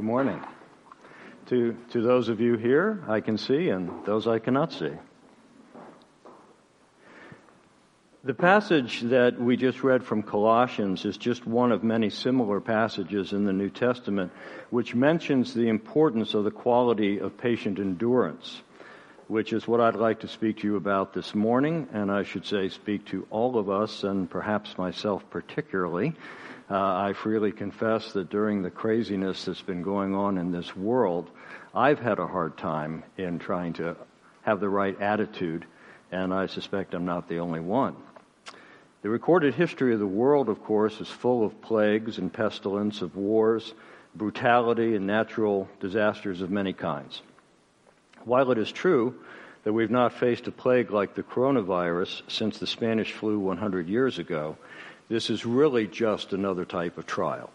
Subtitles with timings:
[0.00, 0.40] Good morning
[1.48, 4.92] to, to those of you here I can see and those I cannot see.
[8.24, 13.34] The passage that we just read from Colossians is just one of many similar passages
[13.34, 14.32] in the New Testament
[14.70, 18.62] which mentions the importance of the quality of patient endurance,
[19.28, 22.46] which is what I'd like to speak to you about this morning, and I should
[22.46, 26.14] say speak to all of us and perhaps myself particularly.
[26.70, 31.28] Uh, I freely confess that during the craziness that's been going on in this world,
[31.74, 33.96] I've had a hard time in trying to
[34.42, 35.66] have the right attitude,
[36.12, 37.96] and I suspect I'm not the only one.
[39.02, 43.16] The recorded history of the world, of course, is full of plagues and pestilence, of
[43.16, 43.74] wars,
[44.14, 47.20] brutality, and natural disasters of many kinds.
[48.24, 49.16] While it is true
[49.64, 54.20] that we've not faced a plague like the coronavirus since the Spanish flu 100 years
[54.20, 54.56] ago,
[55.10, 57.50] this is really just another type of trial.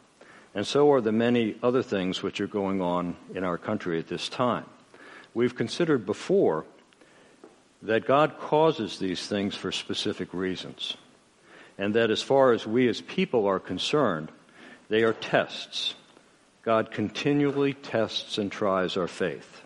[0.53, 4.07] And so are the many other things which are going on in our country at
[4.07, 4.65] this time.
[5.33, 6.65] We've considered before
[7.81, 10.97] that God causes these things for specific reasons.
[11.77, 14.31] And that as far as we as people are concerned,
[14.89, 15.95] they are tests.
[16.61, 19.61] God continually tests and tries our faith.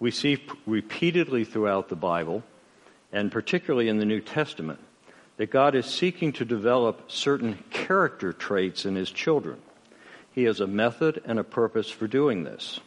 [0.00, 2.42] We see repeatedly throughout the Bible,
[3.12, 4.80] and particularly in the New Testament,
[5.36, 9.60] that God is seeking to develop certain character traits in his children.
[10.32, 12.80] He has a method and a purpose for doing this.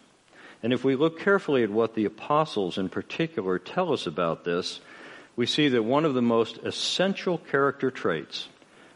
[0.64, 4.80] And if we look carefully at what the apostles in particular tell us about this,
[5.36, 8.48] we see that one of the most essential character traits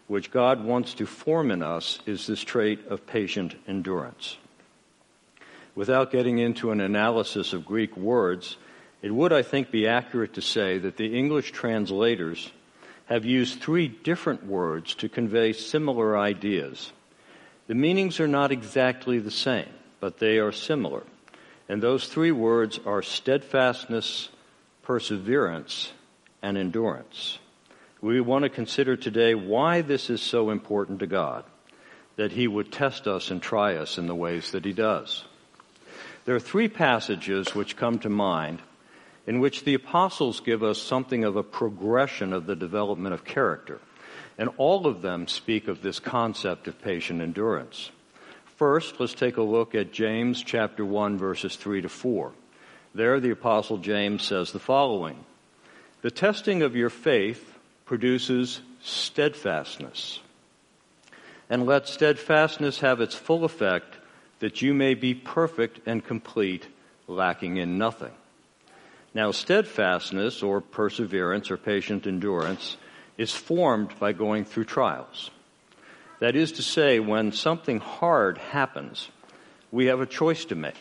[0.07, 4.35] which God wants to form in us is this trait of patient endurance.
[5.73, 8.57] Without getting into an analysis of Greek words,
[9.01, 12.51] it would, I think, be accurate to say that the English translators
[13.11, 16.93] have used three different words to convey similar ideas.
[17.67, 19.67] The meanings are not exactly the same,
[19.99, 21.03] but they are similar.
[21.67, 24.29] And those three words are steadfastness,
[24.83, 25.91] perseverance,
[26.41, 27.37] and endurance.
[27.99, 31.43] We want to consider today why this is so important to God,
[32.15, 35.25] that He would test us and try us in the ways that He does.
[36.23, 38.61] There are three passages which come to mind
[39.31, 43.79] in which the apostles give us something of a progression of the development of character.
[44.37, 47.91] And all of them speak of this concept of patient endurance.
[48.57, 52.33] First, let's take a look at James chapter 1 verses 3 to 4.
[52.93, 55.23] There the apostle James says the following.
[56.01, 60.19] The testing of your faith produces steadfastness.
[61.49, 63.95] And let steadfastness have its full effect
[64.39, 66.67] that you may be perfect and complete,
[67.07, 68.11] lacking in nothing.
[69.13, 72.77] Now, steadfastness or perseverance or patient endurance
[73.17, 75.31] is formed by going through trials.
[76.19, 79.09] That is to say, when something hard happens,
[79.71, 80.75] we have a choice to make.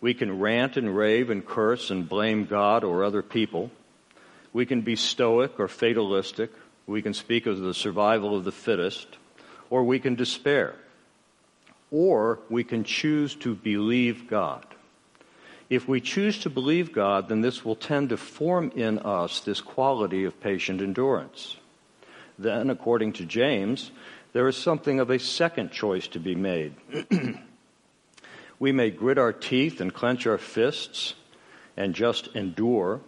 [0.00, 3.70] We can rant and rave and curse and blame God or other people.
[4.52, 6.52] We can be stoic or fatalistic.
[6.86, 9.08] We can speak of the survival of the fittest.
[9.68, 10.74] Or we can despair.
[11.90, 14.64] Or we can choose to believe God.
[15.68, 19.60] If we choose to believe God, then this will tend to form in us this
[19.60, 21.56] quality of patient endurance.
[22.38, 23.90] Then, according to James,
[24.32, 26.74] there is something of a second choice to be made.
[28.58, 31.14] we may grit our teeth and clench our fists
[31.76, 33.00] and just endure.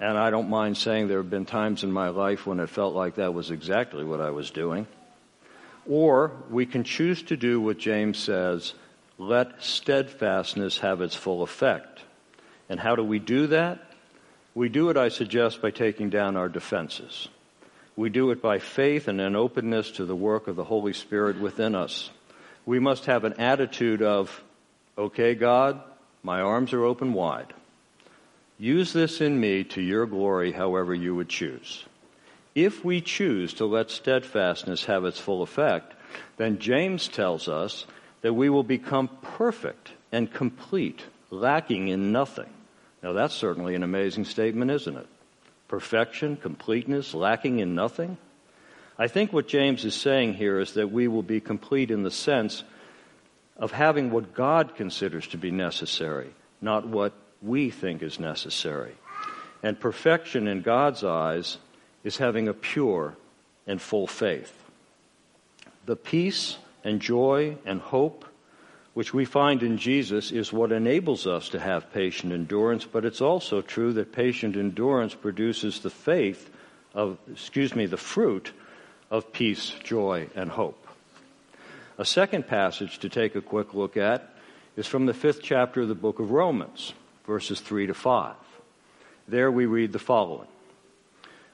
[0.00, 2.94] And I don't mind saying there have been times in my life when it felt
[2.94, 4.86] like that was exactly what I was doing.
[5.86, 8.74] Or we can choose to do what James says
[9.18, 12.00] let steadfastness have its full effect.
[12.68, 13.80] And how do we do that?
[14.54, 17.28] We do it, I suggest, by taking down our defenses.
[17.96, 21.40] We do it by faith and an openness to the work of the Holy Spirit
[21.40, 22.10] within us.
[22.64, 24.42] we must have an attitude of,
[24.98, 25.80] okay, God,
[26.22, 27.54] my arms are open wide.
[28.58, 31.84] Use this in me to your glory however you would choose.
[32.54, 35.94] If we choose to let steadfastness have its full effect,
[36.36, 37.86] then James tells us
[38.22, 42.48] that we will become perfect and complete, lacking in nothing.
[43.02, 45.06] Now, that's certainly an amazing statement, isn't it?
[45.68, 48.16] Perfection, completeness, lacking in nothing.
[48.98, 52.10] I think what James is saying here is that we will be complete in the
[52.10, 52.64] sense
[53.56, 56.30] of having what God considers to be necessary,
[56.60, 58.94] not what we think is necessary.
[59.62, 61.58] And perfection in God's eyes
[62.02, 63.16] is having a pure
[63.66, 64.52] and full faith.
[65.86, 68.24] The peace and joy and hope
[68.98, 73.20] which we find in Jesus is what enables us to have patient endurance, but it's
[73.20, 76.50] also true that patient endurance produces the faith
[76.94, 78.50] of, excuse me, the fruit
[79.08, 80.84] of peace, joy, and hope.
[81.96, 84.34] A second passage to take a quick look at
[84.76, 86.92] is from the fifth chapter of the book of Romans,
[87.24, 88.34] verses 3 to 5.
[89.28, 90.48] There we read the following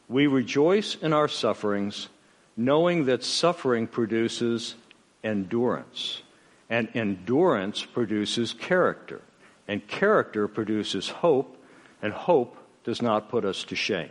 [0.09, 2.09] We rejoice in our sufferings,
[2.57, 4.77] knowing that suffering produces
[5.25, 6.23] endurance,
[6.71, 9.23] and endurance produces character,
[9.67, 11.57] and character produces hope,
[12.03, 14.11] and hope does not put us to shame.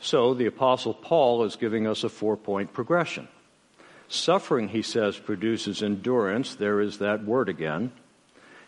[0.00, 3.28] So the Apostle Paul is giving us a four point progression.
[4.08, 6.54] Suffering, he says, produces endurance.
[6.54, 7.92] There is that word again.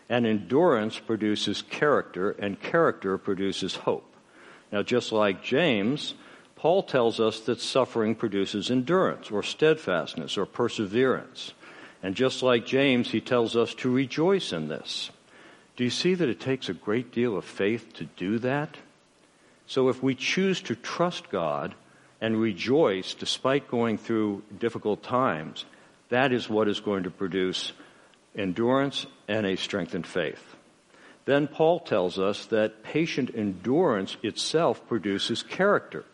[0.07, 4.11] And endurance produces character, and character produces hope.
[4.71, 6.13] Now, just like James,
[6.65, 11.53] Paul tells us that suffering produces endurance, or steadfastness, or perseverance.
[12.01, 15.11] And just like James, he tells us to rejoice in this.
[15.75, 18.77] Do you see that it takes a great deal of faith to do that?
[19.67, 21.75] So if we choose to trust God
[22.19, 25.65] and rejoice despite going through difficult times,
[26.09, 27.73] that is what is going to produce
[28.35, 30.55] endurance and a strengthened faith.
[31.25, 36.05] Then Paul tells us that patient endurance itself produces character.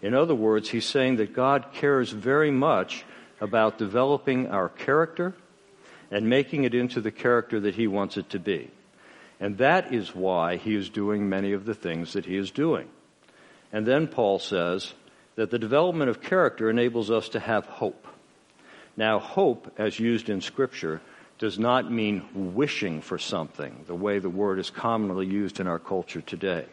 [0.00, 3.04] In other words, he's saying that God cares very much
[3.40, 5.34] about developing our character
[6.10, 8.70] and making it into the character that he wants it to be.
[9.40, 12.88] And that is why he is doing many of the things that he is doing.
[13.72, 14.94] And then Paul says
[15.36, 18.06] that the development of character enables us to have hope.
[18.96, 21.00] Now, hope, as used in Scripture,
[21.38, 25.78] does not mean wishing for something, the way the word is commonly used in our
[25.78, 26.66] culture today.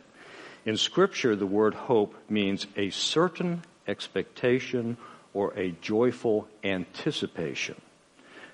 [0.66, 4.98] In Scripture, the word hope means a certain expectation
[5.34, 7.80] or a joyful anticipation.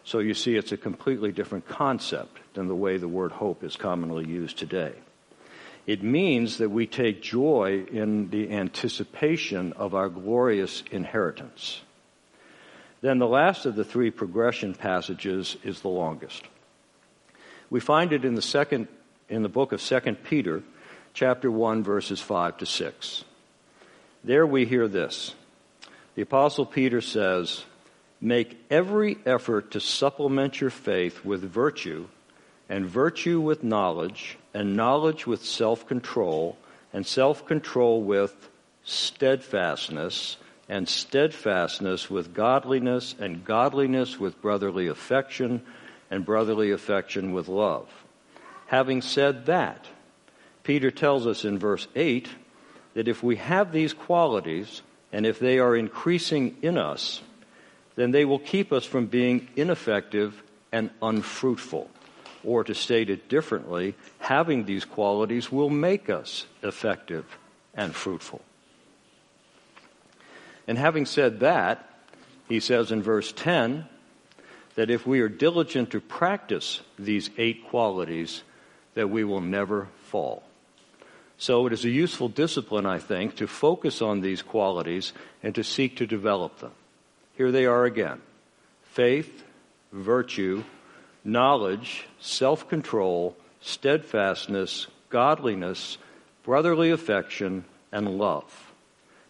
[0.04, 3.78] So you see, it's a completely different concept than the way the word hope is
[3.78, 4.94] commonly used today.
[5.88, 11.82] It means that we take joy in the anticipation of our glorious inheritance.
[13.02, 16.44] Then the last of the three progression passages is the longest.
[17.70, 18.90] We find it in the second
[19.30, 20.62] in the book of 2 Peter,
[21.14, 23.24] chapter 1 verses 5 to 6.
[24.24, 25.36] There we hear this.
[26.16, 27.64] The apostle Peter says,
[28.20, 32.08] "Make every effort to supplement your faith with virtue,
[32.70, 36.58] and virtue with knowledge, and knowledge with self control,
[36.94, 38.50] and self control with
[38.84, 40.38] steadfastness,
[40.70, 45.62] and steadfastness with godliness, and godliness with brotherly affection,
[46.10, 47.90] and brotherly affection with love.
[48.68, 49.88] Having said that,
[50.64, 52.30] Peter tells us in verse 8
[52.94, 57.22] that if we have these qualities, and if they are increasing in us,
[57.96, 60.42] then they will keep us from being ineffective
[60.72, 61.90] and unfruitful.
[62.44, 67.26] Or to state it differently, having these qualities will make us effective
[67.74, 68.42] and fruitful.
[70.68, 71.88] And having said that,
[72.48, 73.86] he says in verse 10
[74.76, 78.44] that if we are diligent to practice these eight qualities,
[78.94, 80.44] that we will never fall.
[81.42, 85.64] So it is a useful discipline, I think, to focus on these qualities and to
[85.64, 86.70] seek to develop them.
[87.36, 88.22] Here they are again
[88.84, 89.44] faith,
[89.92, 90.64] virtue,
[91.24, 95.98] knowledge, self control, steadfastness, godliness,
[96.44, 98.72] brotherly affection, and love.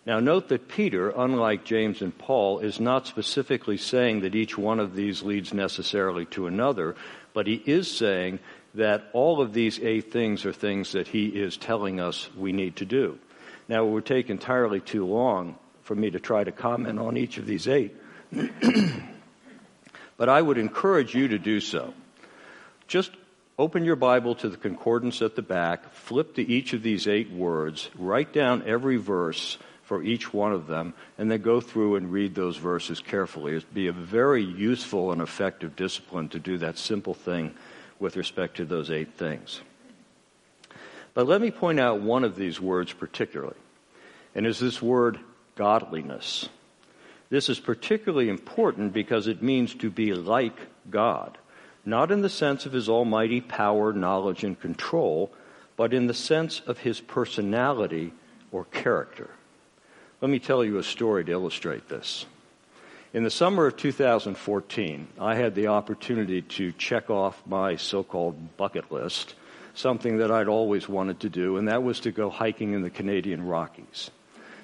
[0.06, 4.82] Now, note that Peter, unlike James and Paul, is not specifically saying that each one
[4.82, 6.94] of these leads necessarily to another,
[7.34, 8.40] but he is saying
[8.76, 12.78] that all of these eight things are things that he is telling us we need
[12.78, 13.18] to do.
[13.68, 17.38] Now, it would take entirely too long for me to try to comment on each
[17.38, 17.96] of these eight.
[20.22, 21.96] But I would encourage you to do so.
[22.88, 23.10] Just
[23.58, 27.32] open your Bible to the concordance at the back, flip to each of these eight
[27.32, 32.12] words, write down every verse for each one of them, and then go through and
[32.12, 33.56] read those verses carefully.
[33.56, 37.56] It'd be a very useful and effective discipline to do that simple thing
[38.02, 39.62] with respect to those eight things.
[41.14, 43.56] But let me point out one of these words particularly,
[44.34, 45.20] and is this word
[45.56, 46.50] godliness.
[47.30, 50.58] This is particularly important because it means to be like
[50.90, 51.38] God,
[51.86, 55.32] not in the sense of his almighty power, knowledge, and control,
[55.78, 58.14] but in the sense of his personality
[58.52, 59.30] or character.
[60.22, 62.26] Let me tell you a story to illustrate this.
[63.14, 68.56] In the summer of 2014, I had the opportunity to check off my so called
[68.56, 69.36] bucket list
[69.74, 72.90] something that I'd always wanted to do, and that was to go hiking in the
[72.90, 74.12] Canadian Rockies.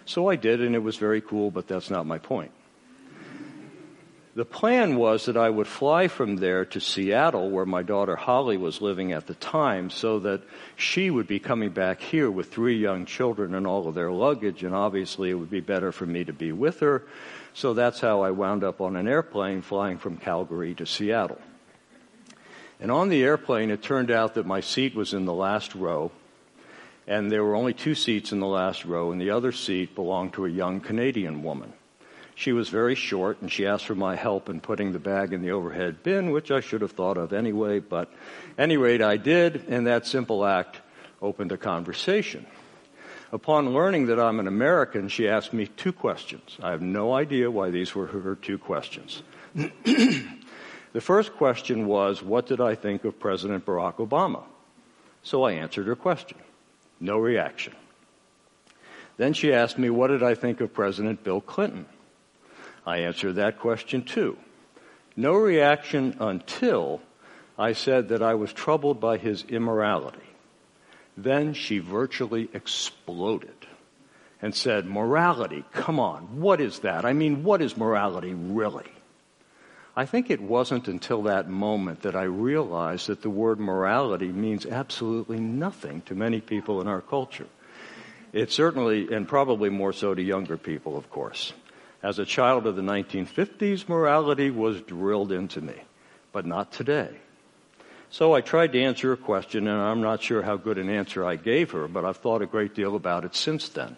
[0.06, 2.52] So I did, and it was very cool, but that's not my point.
[4.36, 8.56] The plan was that I would fly from there to Seattle, where my daughter Holly
[8.56, 10.44] was living at the time, so that
[10.76, 14.64] she would be coming back here with three young children and all of their luggage,
[14.64, 17.04] and obviously it would be better for me to be with her.
[17.58, 21.42] So that's how I wound up on an airplane flying from Calgary to Seattle.
[22.80, 26.12] And on the airplane, it turned out that my seat was in the last row,
[27.08, 30.34] and there were only two seats in the last row, and the other seat belonged
[30.34, 31.74] to a young Canadian woman.
[32.36, 35.42] She was very short, and she asked for my help in putting the bag in
[35.42, 38.14] the overhead bin, which I should have thought of anyway, but
[38.56, 40.82] at any rate, I did, and that simple act
[41.24, 42.46] opened a conversation.
[43.32, 46.58] Upon learning that I'm an American, she asked me two questions.
[46.64, 49.22] I have no idea why these were her two questions.
[49.56, 54.44] the first question was, What did I think of President Barack Obama?
[55.24, 56.38] So I answered her question.
[57.02, 57.74] No reaction.
[59.18, 61.86] Then she asked me, What did I think of President Bill Clinton?
[62.86, 64.38] I answered that question too.
[65.18, 67.02] No reaction until
[67.58, 70.27] I said that I was troubled by his immorality.
[71.18, 73.66] Then she virtually exploded
[74.40, 77.06] and said, Morality, come on, what is that?
[77.06, 78.86] I mean, what is morality really?
[79.96, 84.68] I think it wasn't until that moment that I realized that the word morality means
[84.68, 87.48] absolutely nothing to many people in our culture.
[88.32, 91.52] It certainly, and probably more so to younger people, of course.
[92.04, 95.82] As a child of the 1950s, morality was drilled into me,
[96.32, 97.10] but not today.
[98.10, 101.26] So I tried to answer her question, and I'm not sure how good an answer
[101.26, 103.98] I gave her, but I've thought a great deal about it since then.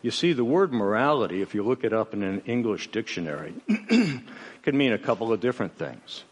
[0.00, 3.54] You see, the word morality, if you look it up in an English dictionary,
[3.88, 6.24] can mean a couple of different things.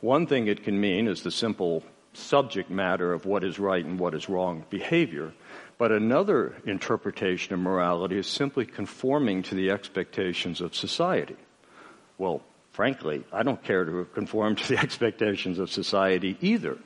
[0.00, 1.82] One thing it can mean is the simple
[2.12, 5.32] subject matter of what is right and what is wrong behavior.
[5.76, 11.36] But another interpretation of morality is simply conforming to the expectations of society.
[12.16, 12.42] Well,
[12.76, 16.76] frankly, I don't care to conform to the expectations of society either.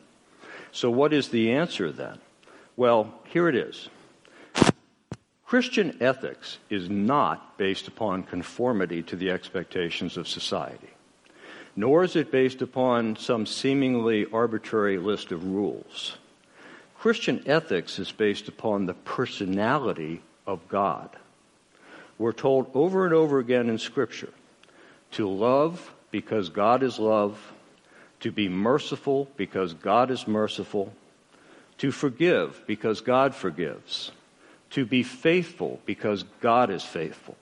[0.71, 2.19] So, what is the answer then?
[2.77, 3.89] Well, here it is.
[5.45, 10.91] Christian ethics is not based upon conformity to the expectations of society,
[11.75, 16.19] nor is it based upon some seemingly arbitrary list of rules.
[17.01, 21.11] Christian ethics is based upon the personality of God.
[22.17, 24.33] We're told over and over again in Scripture
[25.13, 27.53] to love because God is love,
[28.21, 30.93] to be merciful because God is merciful,
[31.79, 34.13] to forgive because God forgives
[34.71, 37.37] to be faithful because God is faithful,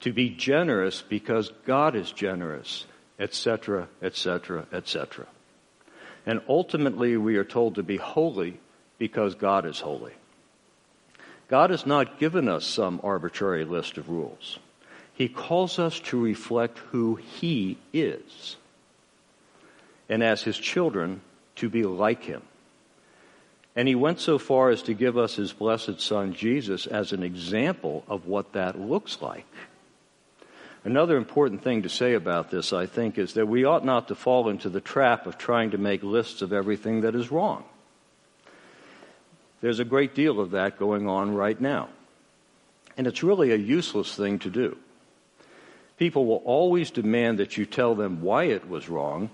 [0.00, 2.86] to be generous because God is generous,
[3.18, 5.26] etc., etc., etc.
[6.26, 8.60] And ultimately, we are told to be holy
[8.98, 10.12] because God is holy.
[11.48, 14.58] God has not given us some arbitrary list of rules.
[15.14, 18.56] He calls us to reflect who He is.
[20.08, 21.20] And as His children,
[21.56, 22.42] to be like Him.
[23.74, 27.22] And he went so far as to give us his blessed Son, Jesus, as an
[27.22, 29.46] example of what that looks like.
[30.84, 34.14] Another important thing to say about this, I think, is that we ought not to
[34.14, 37.64] fall into the trap of trying to make lists of everything that is wrong.
[39.60, 41.88] There's a great deal of that going on right now.
[42.96, 44.76] And it's really a useless thing to do.
[46.02, 49.30] People will always demand that you tell them why it was wrong,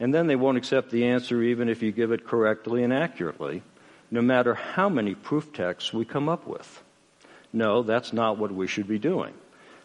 [0.00, 3.62] and then they won't accept the answer even if you give it correctly and accurately
[4.10, 6.82] no matter how many proof texts we come up with.
[7.52, 9.32] No, that's not what we should be doing.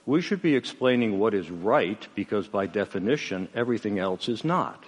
[0.08, 4.84] We should be explaining what is right because, by definition, everything else is not.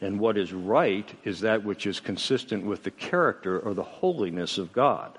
[0.00, 4.58] And what is right is that which is consistent with the character or the holiness
[4.58, 5.18] of God.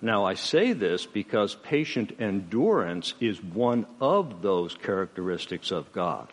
[0.00, 6.28] Now, I say this because patient endurance is one of those characteristics of God.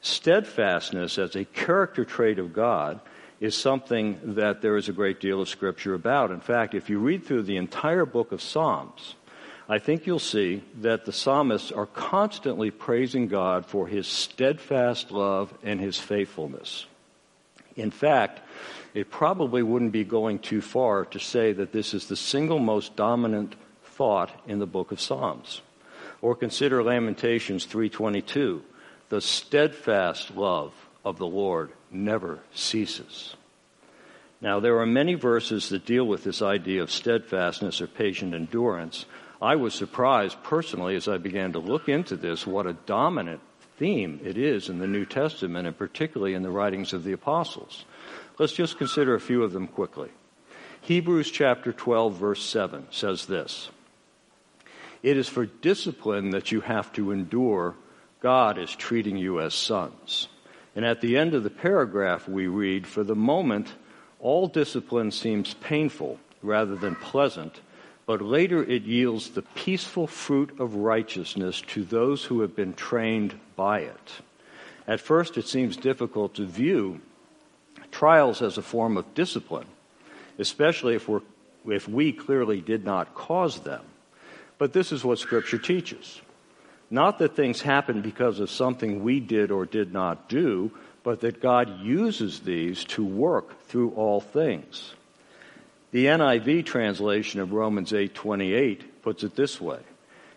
[0.00, 3.00] Steadfastness as a character trait of God
[3.40, 6.30] is something that there is a great deal of scripture about.
[6.30, 9.14] In fact, if you read through the entire book of Psalms,
[9.68, 15.54] I think you'll see that the psalmists are constantly praising God for his steadfast love
[15.62, 16.86] and his faithfulness.
[17.76, 18.40] In fact,
[18.94, 22.96] it probably wouldn't be going too far to say that this is the single most
[22.96, 25.62] dominant thought in the book of Psalms.
[26.20, 28.62] Or consider Lamentations 3:22,
[29.08, 30.72] the steadfast love
[31.04, 33.36] of the Lord never ceases.
[34.40, 39.06] Now, there are many verses that deal with this idea of steadfastness or patient endurance.
[39.40, 43.40] I was surprised personally as I began to look into this what a dominant
[43.76, 47.84] theme it is in the New Testament and particularly in the writings of the apostles.
[48.38, 50.10] Let's just consider a few of them quickly.
[50.82, 53.70] Hebrews chapter 12 verse 7 says this.
[55.02, 57.74] It is for discipline that you have to endure.
[58.20, 60.28] God is treating you as sons.
[60.74, 63.74] And at the end of the paragraph, we read, For the moment,
[64.20, 67.60] all discipline seems painful rather than pleasant,
[68.06, 73.38] but later it yields the peaceful fruit of righteousness to those who have been trained
[73.56, 74.12] by it.
[74.86, 77.00] At first, it seems difficult to view
[77.92, 79.66] trials as a form of discipline,
[80.38, 81.08] especially if,
[81.66, 83.82] if we clearly did not cause them.
[84.58, 86.20] But this is what Scripture teaches.
[86.90, 91.40] Not that things happen because of something we did or did not do, but that
[91.40, 94.94] God uses these to work through all things.
[95.92, 99.80] The NIV translation of Romans 8:28 puts it this way: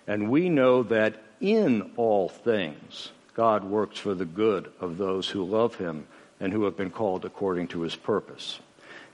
[0.05, 5.43] "And we know that in all things God works for the good of those who
[5.43, 6.07] love him
[6.41, 8.59] and who have been called according to his purpose."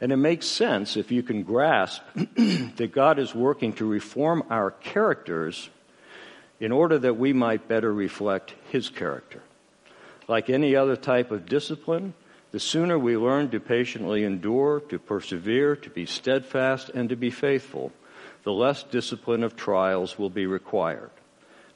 [0.02, 4.72] And it makes sense if you can grasp that God is working to reform our
[4.72, 5.70] characters
[6.60, 9.42] in order that we might better reflect His character.
[10.28, 12.14] Like any other type of discipline,
[12.52, 17.30] the sooner we learn to patiently endure, to persevere, to be steadfast, and to be
[17.30, 17.92] faithful,
[18.44, 21.12] the less discipline of trials will be required.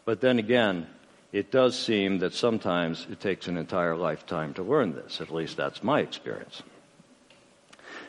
[0.03, 0.87] But then again,
[1.31, 5.21] it does seem that sometimes it takes an entire lifetime to learn this.
[5.21, 6.63] At least that's my experience.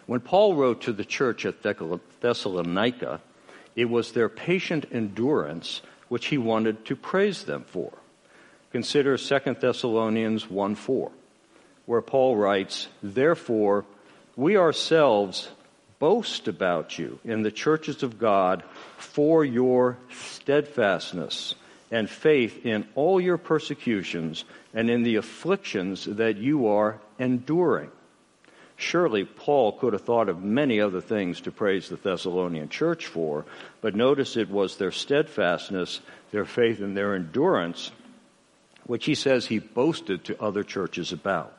[0.07, 3.21] When Paul wrote to the church at Thessalonica,
[3.75, 7.93] it was their patient endurance which he wanted to praise them for.
[8.71, 11.11] Consider 2 Thessalonians 1 4,
[11.87, 13.85] where Paul writes, Therefore,
[14.37, 15.49] we ourselves
[15.99, 18.63] boast about you in the churches of God
[18.99, 21.55] for your steadfastness
[21.91, 24.45] and faith in all your persecutions
[24.75, 27.91] and in the afflictions that you are enduring
[28.77, 33.47] Surely Paul could have thought of many other things to praise the Thessalonian church for,
[33.81, 37.91] but notice it was their steadfastness, their faith, and their endurance,
[38.85, 41.57] which he says he boasted to other churches about.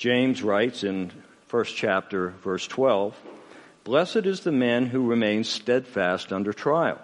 [0.00, 1.12] James writes in
[1.48, 3.14] first chapter, verse 12,
[3.84, 6.98] Blessed is the man who remains steadfast under trial.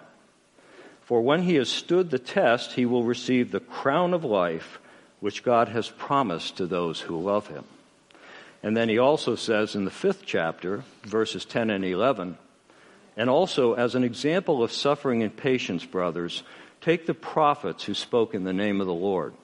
[1.01, 4.79] For when he has stood the test, he will receive the crown of life
[5.19, 7.65] which God has promised to those who love him.
[8.63, 12.35] And then he also says in the fifth chapter, verses 10 and 11,
[13.15, 16.41] and also as an example of suffering and patience, brothers,
[16.81, 19.35] take the prophets who spoke in the name of the Lord.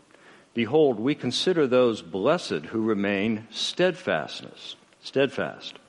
[0.53, 5.79] Behold, we consider those blessed who remain steadfastness, steadfast.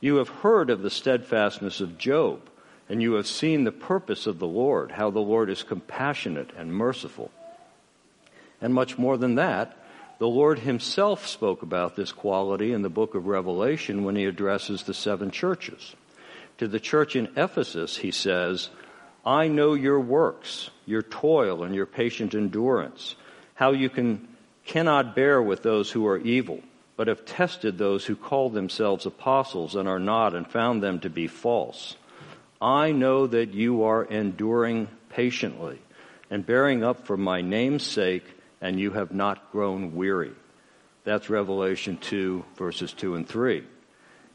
[0.00, 2.40] You have heard of the steadfastness of Job,
[2.88, 6.74] and you have seen the purpose of the Lord, how the Lord is compassionate and
[6.74, 7.30] merciful.
[8.60, 9.76] And much more than that,
[10.18, 14.82] the Lord himself spoke about this quality in the book of Revelation when he addresses
[14.82, 15.94] the seven churches.
[16.58, 18.68] To the church in Ephesus, he says,
[19.24, 23.14] I know your works, your toil, and your patient endurance,
[23.60, 24.26] how you can,
[24.64, 26.60] cannot bear with those who are evil,
[26.96, 31.10] but have tested those who call themselves apostles and are not, and found them to
[31.10, 31.94] be false.
[32.58, 35.78] I know that you are enduring patiently
[36.30, 38.24] and bearing up for my name's sake
[38.62, 40.32] and you have not grown weary.
[41.04, 43.62] That's Revelation 2, verses 2 and 3.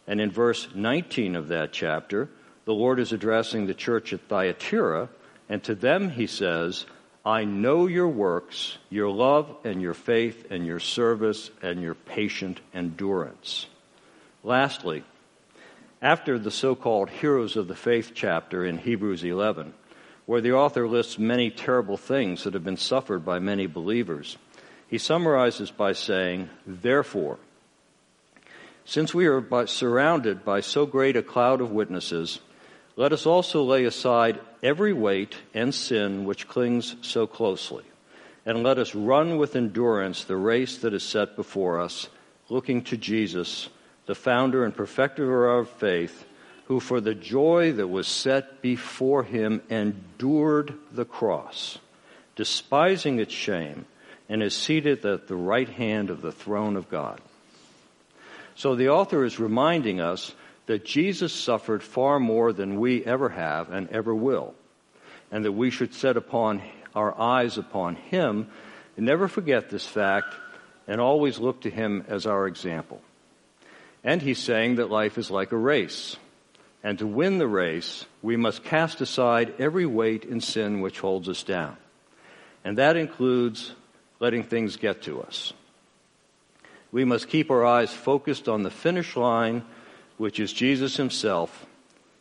[0.05, 2.29] And in verse 19 of that chapter,
[2.65, 5.09] the Lord is addressing the church at Thyatira,
[5.49, 6.85] and to them he says,
[7.25, 12.59] I know your works, your love and your faith and your service and your patient
[12.71, 13.65] endurance.
[14.43, 15.03] Lastly,
[16.03, 19.73] after the so called heroes of the faith chapter in Hebrews 11,
[20.27, 24.37] where the author lists many terrible things that have been suffered by many believers.
[24.87, 27.39] He summarizes by saying, Therefore,
[28.85, 32.39] since we are by, surrounded by so great a cloud of witnesses,
[32.95, 37.83] let us also lay aside every weight and sin which clings so closely,
[38.45, 42.07] and let us run with endurance the race that is set before us,
[42.49, 43.69] looking to Jesus,
[44.05, 46.25] the founder and perfecter of our faith,
[46.65, 51.77] who for the joy that was set before him endured the cross,
[52.35, 53.85] despising its shame,
[54.29, 57.21] and is seated at the right hand of the throne of God.
[58.55, 60.33] So the author is reminding us
[60.65, 64.55] that Jesus suffered far more than we ever have and ever will,
[65.31, 66.61] and that we should set upon
[66.95, 68.47] our eyes upon him
[68.95, 70.33] and never forget this fact
[70.87, 73.01] and always look to him as our example.
[74.03, 76.15] And he's saying that life is like a race.
[76.83, 81.27] And to win the race, we must cast aside every weight and sin which holds
[81.27, 81.75] us down.
[82.63, 83.73] And that includes
[84.19, 85.53] letting things get to us.
[86.91, 89.65] We must keep our eyes focused on the finish line,
[90.17, 91.65] which is Jesus himself,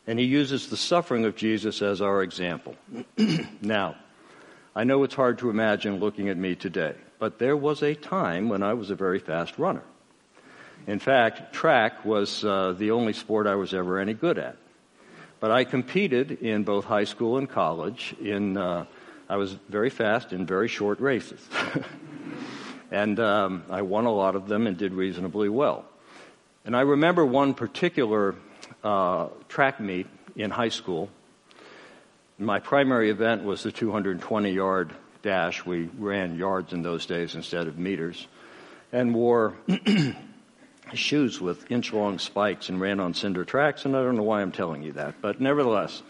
[0.06, 2.76] and he uses the suffering of Jesus as our example.
[3.60, 3.96] now,
[4.74, 8.48] I know it's hard to imagine looking at me today, but there was a time
[8.48, 9.84] when I was a very fast runner.
[10.86, 14.56] In fact, track was uh, the only sport I was ever any good at.
[15.40, 18.14] But I competed in both high school and college.
[18.20, 18.86] In uh,
[19.28, 21.40] I was very fast in very short races,
[22.90, 25.84] and um, I won a lot of them and did reasonably well.
[26.64, 28.34] And I remember one particular
[28.82, 31.10] uh, track meet in high school.
[32.38, 35.64] My primary event was the 220 yard dash.
[35.66, 38.26] We ran yards in those days instead of meters,
[38.92, 39.54] and wore
[40.94, 44.40] shoes with inch long spikes and ran on cinder tracks, and I don't know why
[44.40, 46.02] I'm telling you that, but nevertheless,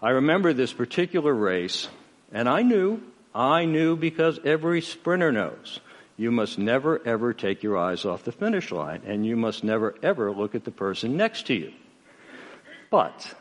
[0.00, 1.88] I remember this particular race,
[2.32, 3.02] and I knew,
[3.34, 5.80] I knew because every sprinter knows,
[6.16, 9.94] you must never ever take your eyes off the finish line, and you must never
[10.02, 11.72] ever look at the person next to you.
[12.90, 13.34] But,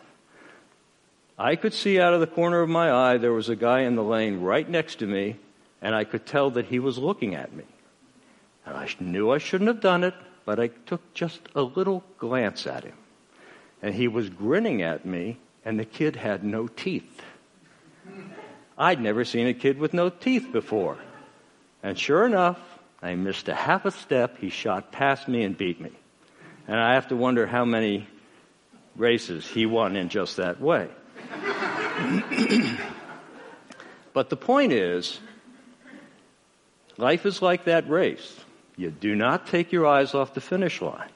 [1.37, 3.95] I could see out of the corner of my eye there was a guy in
[3.95, 5.37] the lane right next to me,
[5.81, 7.65] and I could tell that he was looking at me.
[8.65, 10.13] And I knew I shouldn't have done it,
[10.45, 12.93] but I took just a little glance at him.
[13.81, 17.21] And he was grinning at me, and the kid had no teeth.
[18.77, 20.97] I'd never seen a kid with no teeth before.
[21.83, 22.59] And sure enough,
[23.01, 24.37] I missed a half a step.
[24.37, 25.91] He shot past me and beat me.
[26.67, 28.07] And I have to wonder how many
[28.95, 30.89] races he won in just that way.
[34.13, 35.19] but the point is,
[36.97, 38.39] life is like that race.
[38.77, 41.09] You do not take your eyes off the finish line.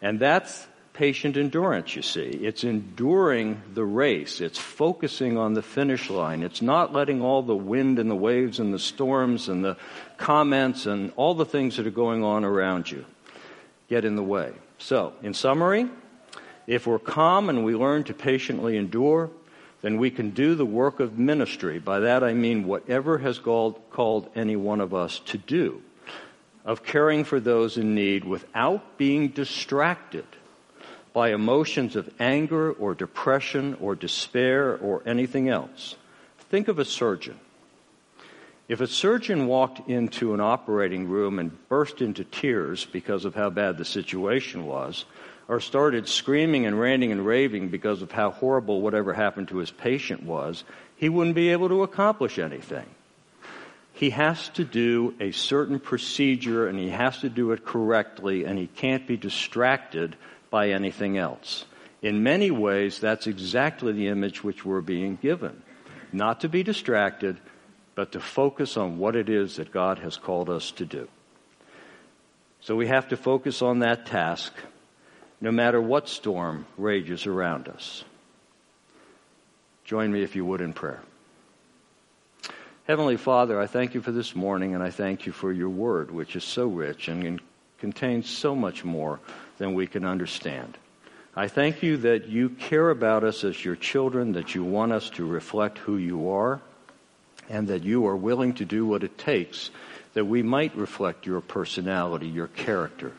[0.00, 2.22] And that's patient endurance, you see.
[2.22, 4.40] It's enduring the race.
[4.40, 6.42] It's focusing on the finish line.
[6.42, 9.76] It's not letting all the wind and the waves and the storms and the
[10.16, 13.04] comments and all the things that are going on around you
[13.90, 14.52] get in the way.
[14.78, 15.86] So, in summary,
[16.66, 19.28] if we're calm and we learn to patiently endure,
[19.82, 21.78] then we can do the work of ministry.
[21.78, 25.82] By that I mean whatever has called, called any one of us to do
[26.64, 30.24] of caring for those in need without being distracted
[31.16, 35.96] by emotions of anger or depression or despair or anything else.
[36.50, 37.40] Think of a surgeon.
[38.68, 43.48] If a surgeon walked into an operating room and burst into tears because of how
[43.48, 45.06] bad the situation was,
[45.48, 49.70] or started screaming and ranting and raving because of how horrible whatever happened to his
[49.70, 50.64] patient was,
[50.96, 52.84] he wouldn't be able to accomplish anything
[53.96, 58.58] he has to do a certain procedure and he has to do it correctly and
[58.58, 60.14] he can't be distracted
[60.50, 61.64] by anything else.
[62.02, 65.62] In many ways, that's exactly the image which we're being given.
[66.12, 67.38] Not to be distracted,
[67.94, 71.08] but to focus on what it is that God has called us to do.
[72.60, 74.52] So we have to focus on that task
[75.40, 78.04] no matter what storm rages around us.
[79.84, 81.00] Join me if you would in prayer.
[82.86, 86.10] Heavenly Father, I thank you for this morning and I thank you for your word,
[86.10, 87.40] which is so rich and
[87.78, 89.20] contains so much more
[89.58, 90.76] than we can understand.
[91.34, 95.10] I thank you that you care about us as your children, that you want us
[95.10, 96.60] to reflect who you are,
[97.50, 99.70] and that you are willing to do what it takes
[100.14, 103.12] that we might reflect your personality, your character.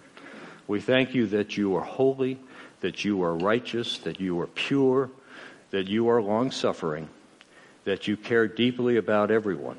[0.68, 2.40] We thank you that you are holy,
[2.80, 5.12] that you are righteous, that you are pure,
[5.70, 7.08] that you are long suffering,
[7.84, 9.78] that you care deeply about everyone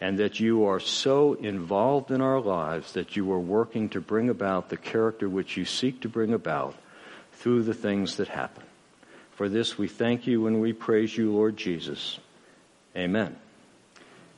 [0.00, 4.28] and that you are so involved in our lives that you are working to bring
[4.28, 6.74] about the character which you seek to bring about
[7.34, 8.64] through the things that happen.
[9.32, 12.18] For this we thank you and we praise you, Lord Jesus.
[12.96, 13.36] Amen.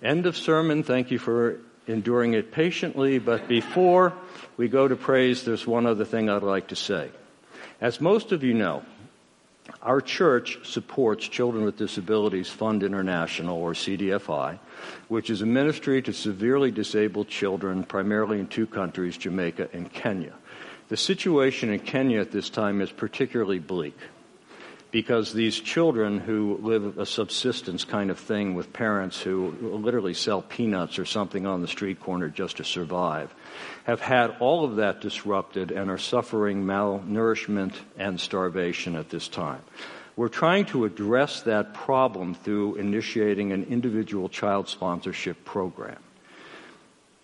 [0.02, 0.82] End of sermon.
[0.82, 3.18] Thank you for enduring it patiently.
[3.18, 4.12] But before
[4.56, 7.10] we go to praise, there's one other thing I'd like to say.
[7.80, 8.82] As most of you know,
[9.80, 14.58] our church supports Children with Disabilities Fund International, or CDFI,
[15.08, 20.34] which is a ministry to severely disabled children, primarily in two countries, Jamaica and Kenya.
[20.88, 23.96] The situation in Kenya at this time is particularly bleak
[24.92, 30.42] because these children who live a subsistence kind of thing with parents who literally sell
[30.42, 33.34] peanuts or something on the street corner just to survive
[33.84, 39.62] have had all of that disrupted and are suffering malnourishment and starvation at this time.
[40.14, 45.98] We're trying to address that problem through initiating an individual child sponsorship program.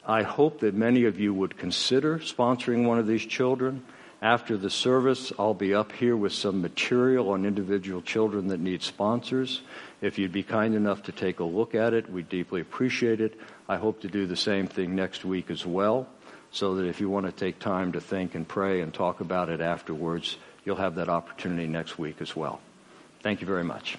[0.06, 3.84] I hope that many of you would consider sponsoring one of these children.
[4.20, 8.82] After the service, I'll be up here with some material on individual children that need
[8.82, 9.60] sponsors.
[10.00, 13.38] If you'd be kind enough to take a look at it, we'd deeply appreciate it.
[13.68, 16.08] I hope to do the same thing next week as well,
[16.50, 19.50] so that if you want to take time to think and pray and talk about
[19.50, 22.60] it afterwards, you'll have that opportunity next week as well.
[23.22, 23.98] Thank you very much.